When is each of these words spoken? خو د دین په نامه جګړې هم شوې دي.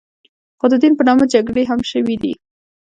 خو 0.59 0.65
د 0.71 0.73
دین 0.81 0.93
په 0.97 1.03
نامه 1.07 1.25
جګړې 1.33 1.63
هم 1.69 1.79
شوې 1.91 2.15
دي. 2.21 2.33